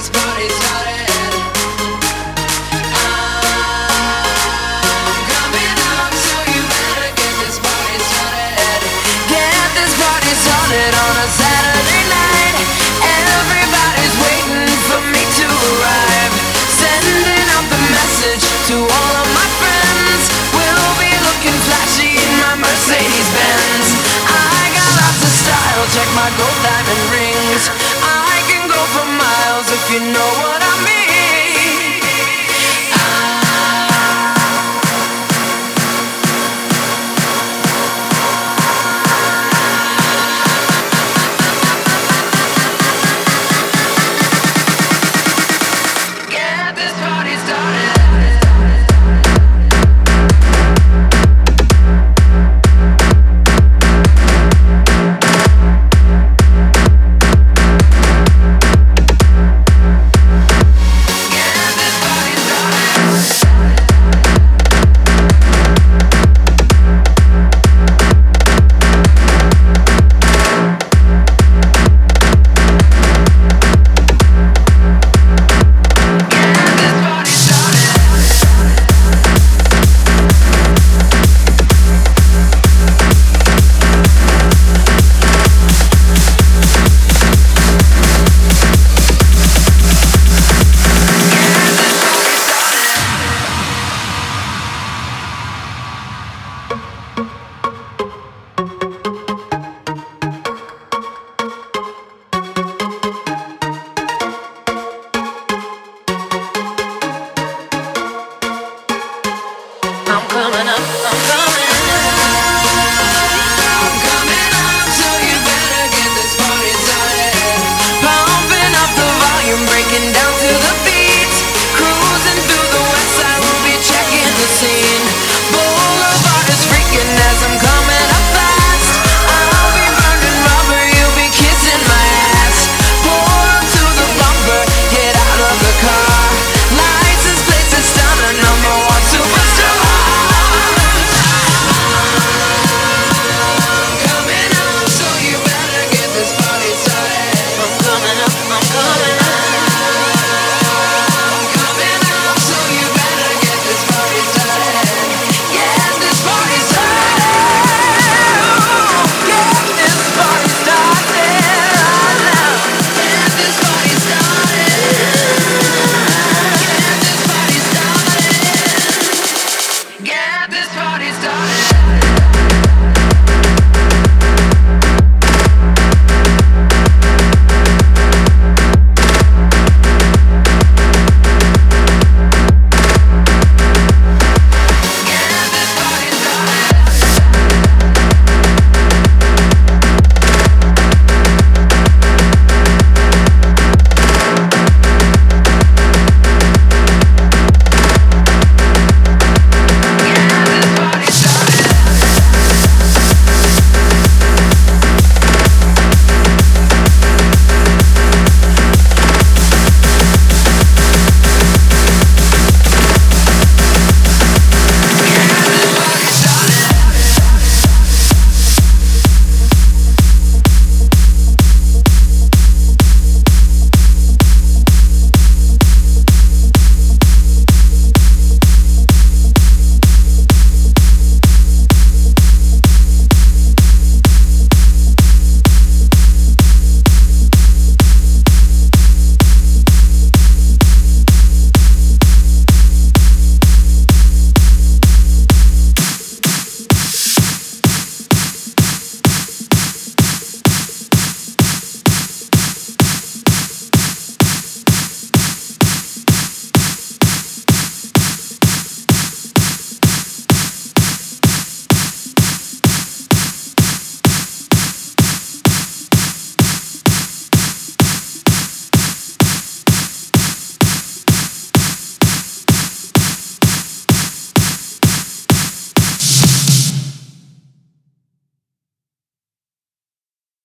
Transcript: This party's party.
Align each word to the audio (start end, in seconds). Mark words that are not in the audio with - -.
This 0.00 0.08
party's 0.08 0.58
party. 0.60 0.89